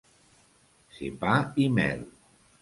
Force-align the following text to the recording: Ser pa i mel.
Ser 0.95 1.11
pa 1.25 1.35
i 1.65 1.67
mel. 1.77 2.03